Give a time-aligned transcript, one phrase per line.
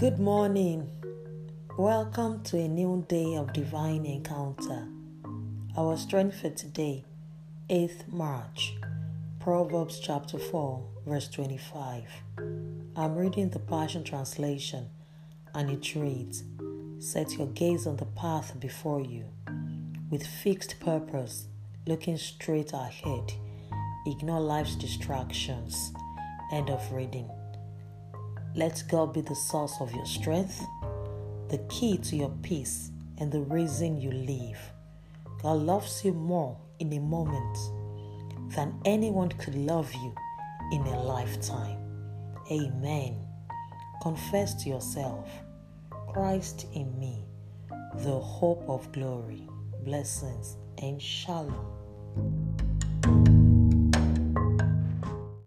[0.00, 0.90] Good morning.
[1.76, 4.88] Welcome to a new day of divine encounter.
[5.76, 7.04] Our strength for today,
[7.68, 8.76] 8th March,
[9.40, 12.04] Proverbs chapter 4, verse 25.
[12.96, 14.88] I'm reading the Passion Translation
[15.54, 16.44] and it reads
[16.98, 19.26] Set your gaze on the path before you
[20.08, 21.48] with fixed purpose,
[21.86, 23.34] looking straight ahead.
[24.06, 25.92] Ignore life's distractions.
[26.52, 27.28] End of reading.
[28.56, 30.66] Let God be the source of your strength,
[31.48, 34.58] the key to your peace, and the reason you live.
[35.42, 37.58] God loves you more in a moment
[38.54, 40.12] than anyone could love you
[40.72, 41.78] in a lifetime.
[42.50, 43.24] Amen.
[44.02, 45.28] Confess to yourself
[46.12, 47.24] Christ in me,
[47.98, 49.46] the hope of glory,
[49.84, 52.49] blessings, and shalom.